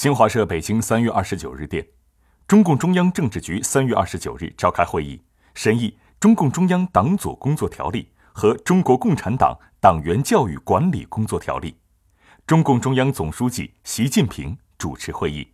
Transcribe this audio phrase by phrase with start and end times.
[0.00, 1.86] 新华社北京三月二十九日电，
[2.48, 11.72] 中共中央政治局三月二十九日召开会议，审议《中共中央党组工作条例》和《中国共产党党员教育管理工作条例》。
[12.46, 15.46] 中共中央总书记习近平主持会议。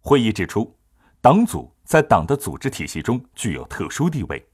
[0.00, 0.76] 会议指出，
[1.20, 4.44] 党组在党的组织体系中具有特殊地位。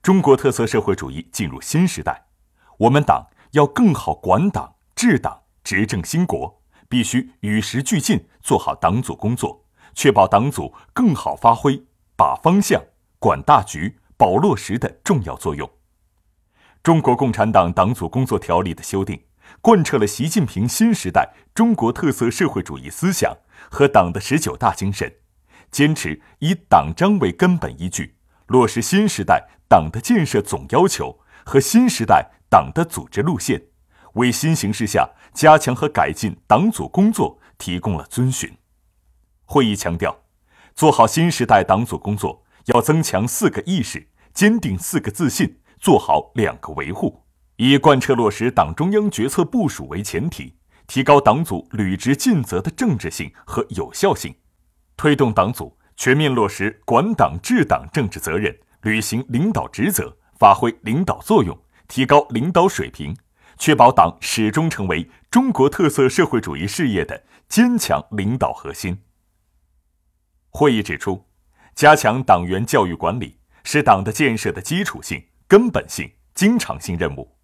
[0.00, 2.24] 中国特色社会主义进入新时代，
[2.78, 6.61] 我们党要更好管党、治党、执政兴国。
[6.92, 9.64] 必须与时俱进，做好党组工作，
[9.94, 11.82] 确保党组更好发挥
[12.18, 12.84] 把方向、
[13.18, 15.70] 管大局、保落实的重要作用。
[16.82, 19.18] 中国共产党党组工作条例的修订，
[19.62, 23.34] 贯彻了习近平新时代中国特色社会主义思想
[23.70, 25.10] 和党的十九大精神，
[25.70, 28.16] 坚持以党章为根本依据，
[28.48, 33.71] 落实新时代党的建设总要求和新时代党的组织路线。
[34.14, 38.50] 为新形势下加强和改进党组工作提供了遵循。
[39.44, 40.22] 会议强调，
[40.74, 47.22] 做好新时代党组工作，要增强四个意识，坚定四个自信，做好两个维护，
[47.56, 54.34] 以贯彻落实党中央决策部署为前提，提高党组履职尽责的政治性和有效性，
[54.96, 63.14] 推动党组全面落实管党治党政治责任，履行领导职责，发挥领导作用，提高领导水平。
[63.62, 69.00] 确保党始终成为中国特色社会主义事业的坚强领导核心。
[70.50, 71.24] 会议指出，
[71.72, 77.36] 加强党员教育管理是党的建设的基础性、根本性、经常性任务。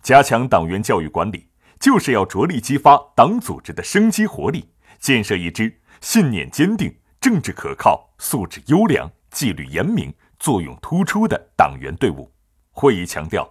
[0.00, 6.90] 加强党员教育管理，就是要着力激发党组织的生机活力，建设一支信念坚定、
[7.20, 12.32] 政治可靠、素质优良、纪律严明、作用突出的党员队伍。
[12.70, 13.46] 会议强调，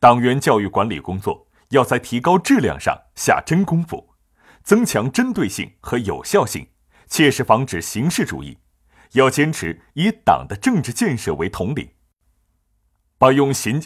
[0.00, 1.45] 党员教育管理工作。
[1.70, 4.14] 要在提高质量上下真功夫，
[4.62, 6.68] 增强针对性和有效性，
[7.08, 8.58] 切实防止形式主义。
[9.12, 11.88] 要坚持以党的政治建设为统领，
[13.18, 13.80] 把用习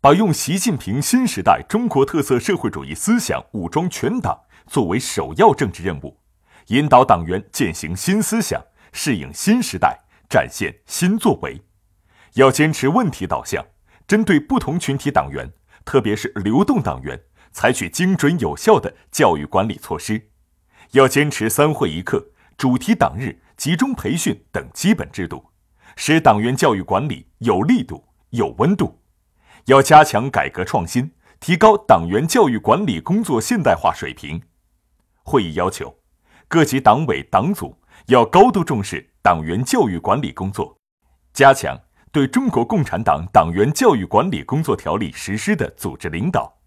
[0.00, 6.20] 把用习近平新时代中国特色社会主义思想武装全党作为首要政治任务，
[6.66, 9.98] 引导党员践行新思想，适应新时代，
[10.28, 11.60] 展现新作为。
[12.34, 13.64] 要坚持问题导向，
[14.06, 15.50] 针对不同群体党员。
[15.84, 17.20] 特别是流动党员，
[17.52, 20.30] 采取精准有效的教育管理措施，
[20.92, 25.44] 要坚持三会一课、主题党日、集中培训等基本制度，
[25.96, 29.00] 使党员教育管理有力度、有温度。
[29.66, 34.42] 要加强改革创新，提高党员教育管理工作现代化水平。
[35.22, 35.96] 会议要求，
[36.48, 40.76] 各级党委党组要高度重视党员教育管理工作，
[41.32, 41.80] 加强。
[42.12, 46.58] 对中国共产党党员教育管理工作条例实施的组织领导，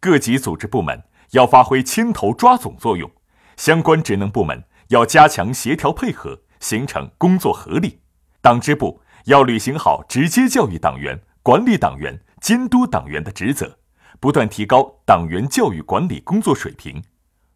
[0.00, 3.08] 各级组织部门要发挥牵头抓总作用，
[3.56, 8.00] 相关职能部门要加强协调配合，形成工作合力。
[8.40, 13.78] 党支部要履行好直接教育党员、管理党员、监督党员的职责，
[14.18, 17.00] 不断提高党员教育管理工作水平。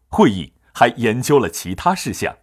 [0.07, 2.37] 会议还研究了其他事项。